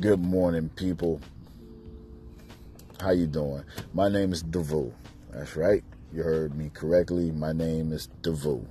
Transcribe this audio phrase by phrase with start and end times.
[0.00, 1.20] Good morning, people.
[2.98, 3.62] How you doing?
[3.92, 4.90] My name is Devu.
[5.30, 5.84] That's right.
[6.14, 7.30] You heard me correctly.
[7.30, 8.64] My name is Devu.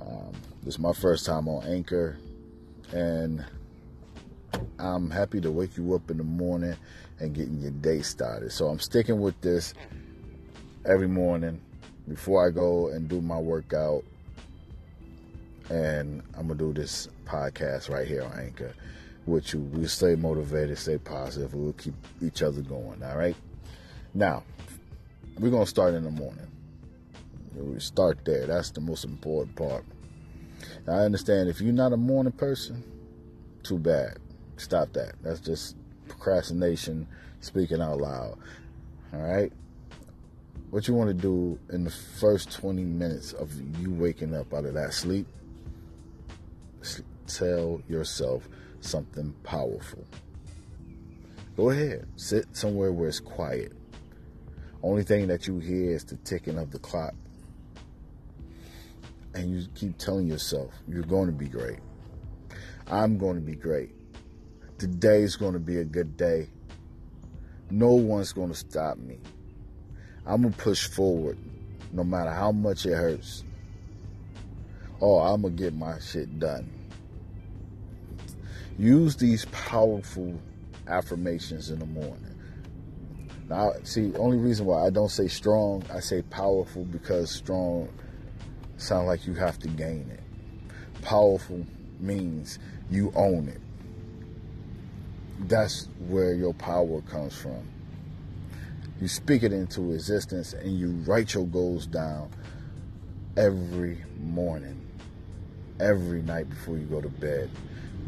[0.00, 0.32] Um,
[0.64, 2.18] this is my first time on Anchor,
[2.92, 3.44] and
[4.80, 6.74] I'm happy to wake you up in the morning
[7.20, 8.50] and getting your day started.
[8.50, 9.74] So I'm sticking with this
[10.86, 11.60] every morning
[12.08, 14.02] before I go and do my workout.
[15.68, 18.74] And I'm gonna do this podcast right here on Anchor
[19.26, 19.60] with you.
[19.60, 21.54] We'll stay motivated, stay positive.
[21.54, 23.02] We'll keep each other going.
[23.02, 23.36] All right.
[24.14, 24.42] Now,
[25.38, 26.46] we're gonna start in the morning.
[27.54, 28.46] We start there.
[28.46, 29.84] That's the most important part.
[30.86, 32.82] Now, I understand if you're not a morning person,
[33.62, 34.18] too bad.
[34.56, 35.14] Stop that.
[35.22, 35.76] That's just
[36.08, 37.06] procrastination,
[37.40, 38.38] speaking out loud.
[39.12, 39.52] All right.
[40.70, 44.64] What you want to do in the first 20 minutes of you waking up out
[44.64, 45.26] of that sleep,
[47.26, 48.48] tell yourself
[48.80, 50.04] something powerful.
[51.56, 53.72] Go ahead, sit somewhere where it's quiet.
[54.82, 57.14] Only thing that you hear is the ticking of the clock.
[59.34, 61.78] And you keep telling yourself, you're going to be great.
[62.86, 63.94] I'm going to be great.
[64.78, 66.48] Today's going to be a good day.
[67.70, 69.18] No one's going to stop me.
[70.26, 71.38] I'm going to push forward
[71.92, 73.44] no matter how much it hurts.
[75.00, 76.79] Oh, I'm going to get my shit done.
[78.78, 80.38] Use these powerful
[80.86, 82.34] affirmations in the morning.
[83.48, 87.88] Now, see, only reason why I don't say strong, I say powerful because strong
[88.76, 91.02] sounds like you have to gain it.
[91.02, 91.66] Powerful
[91.98, 92.58] means
[92.90, 93.60] you own it.
[95.48, 97.68] That's where your power comes from.
[99.00, 102.30] You speak it into existence and you write your goals down
[103.36, 104.86] every morning,
[105.80, 107.50] every night before you go to bed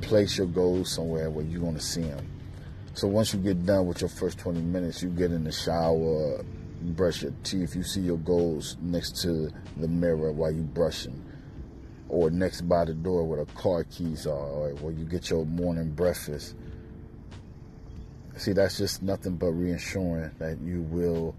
[0.01, 2.27] place your goals somewhere where you're going to see them.
[2.95, 6.45] So once you get done with your first 20 minutes, you get in the shower,
[6.83, 11.25] brush your teeth, you see your goals next to the mirror while you're brushing,
[12.09, 15.47] or next by the door where the car keys are, or where you get your
[15.47, 16.55] morning breakfast.
[18.37, 21.35] See, that's just nothing but reassuring that you will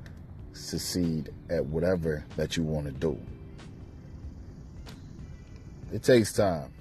[0.53, 3.19] succeed at whatever that you want to do.
[5.91, 6.71] It takes time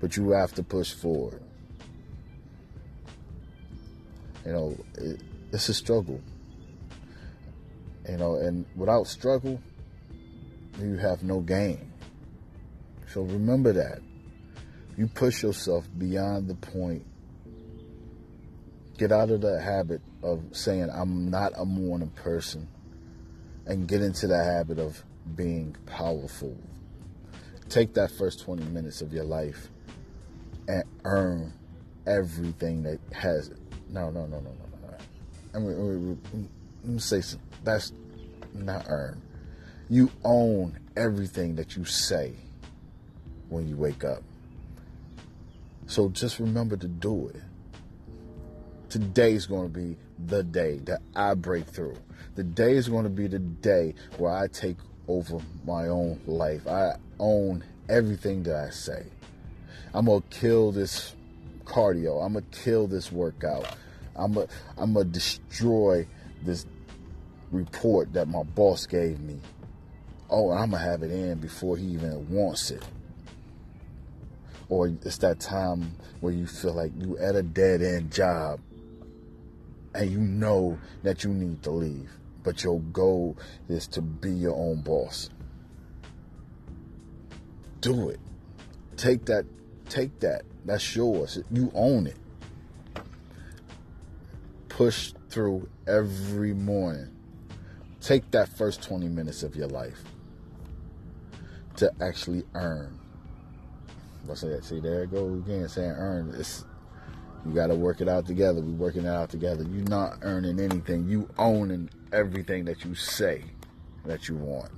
[0.00, 1.40] but you have to push forward.
[4.44, 5.20] You know, it,
[5.52, 6.20] it's a struggle.
[8.08, 9.60] You know, and without struggle,
[10.80, 11.92] you have no gain.
[13.12, 14.00] So remember that.
[14.96, 17.04] You push yourself beyond the point.
[18.98, 22.68] Get out of the habit of saying, I'm not a morning person,
[23.66, 25.02] and get into the habit of
[25.34, 26.56] being powerful.
[27.68, 29.68] Take that first 20 minutes of your life
[30.68, 31.52] and earn
[32.06, 33.58] everything that has it.
[33.88, 34.96] No, no, no, no, no, no.
[35.54, 36.20] I mean,
[36.82, 37.48] let me say something.
[37.64, 37.92] That's
[38.54, 39.22] not earn.
[39.88, 42.32] You own everything that you say
[43.48, 44.22] when you wake up.
[45.86, 47.40] So just remember to do it.
[48.88, 49.96] Today's going to be
[50.26, 51.96] the day that I break through.
[52.34, 54.76] The day is going to be the day where I take
[55.08, 56.66] over my own life.
[56.66, 59.04] I own everything that I say.
[59.96, 61.14] I'm gonna kill this
[61.64, 62.22] cardio.
[62.22, 63.66] I'm gonna kill this workout.
[64.14, 64.46] I'm gonna
[64.76, 66.06] I'm gonna destroy
[66.42, 66.66] this
[67.50, 69.40] report that my boss gave me.
[70.28, 72.84] Oh, I'm gonna have it in before he even wants it.
[74.68, 75.90] Or it's that time
[76.20, 78.60] where you feel like you at a dead end job
[79.94, 82.10] and you know that you need to leave,
[82.44, 83.38] but your goal
[83.70, 85.30] is to be your own boss.
[87.80, 88.20] Do it.
[88.98, 89.46] Take that
[89.88, 90.42] Take that.
[90.64, 91.38] That's yours.
[91.50, 92.16] You own it.
[94.68, 97.08] Push through every morning.
[98.00, 100.02] Take that first 20 minutes of your life
[101.76, 102.98] to actually earn.
[104.30, 104.64] I say that.
[104.64, 106.34] See, there it goes again, saying earn.
[106.36, 106.64] It's
[107.46, 108.60] you got to work it out together.
[108.60, 109.62] We're working it out together.
[109.62, 111.08] You're not earning anything.
[111.08, 113.44] You owning everything that you say
[114.04, 114.70] that you want.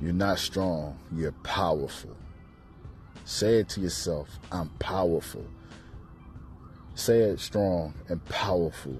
[0.00, 0.98] You're not strong.
[1.12, 2.16] You're powerful.
[3.24, 5.44] Say it to yourself I'm powerful.
[6.94, 8.98] Say it strong and powerful.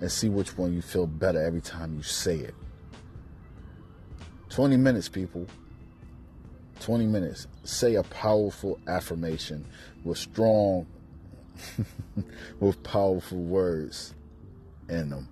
[0.00, 2.54] And see which one you feel better every time you say it.
[4.48, 5.46] 20 minutes, people.
[6.80, 7.46] 20 minutes.
[7.64, 9.66] Say a powerful affirmation
[10.02, 10.86] with strong,
[12.60, 14.14] with powerful words
[14.88, 15.28] in them.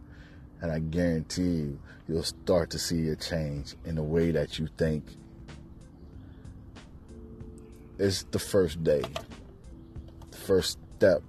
[0.61, 4.69] And I guarantee you, you'll start to see a change in the way that you
[4.77, 5.05] think
[7.99, 9.03] it's the first day,
[10.31, 11.23] the first step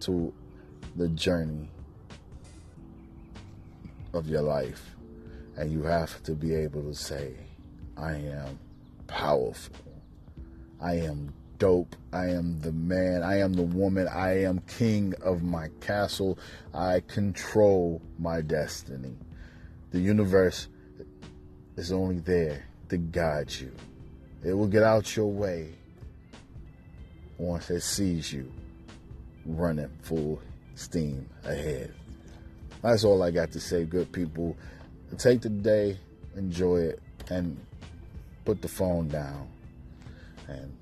[0.00, 0.32] to
[0.96, 1.68] the journey
[4.12, 4.94] of your life.
[5.56, 7.34] And you have to be able to say,
[7.96, 8.58] I am
[9.06, 9.74] powerful.
[10.80, 11.96] I am dope.
[12.12, 13.22] I am the man.
[13.22, 14.06] I am the woman.
[14.08, 16.38] I am king of my castle.
[16.74, 19.16] I control my destiny.
[19.90, 20.68] The universe
[21.76, 23.72] is only there to guide you.
[24.44, 25.74] It will get out your way
[27.38, 28.50] once it sees you
[29.44, 30.40] running full
[30.74, 31.92] steam ahead.
[32.82, 34.56] That's all I got to say, good people.
[35.18, 35.98] Take the day,
[36.36, 37.58] enjoy it, and
[38.44, 39.48] put the phone down
[40.48, 40.72] and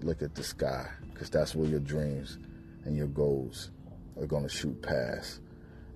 [0.00, 2.38] look at the sky because that's where your dreams
[2.84, 3.70] and your goals
[4.20, 5.40] are going to shoot past.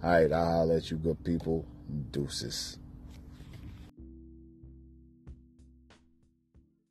[0.03, 1.65] All right, I'll let you good people.
[2.11, 2.79] Deuces.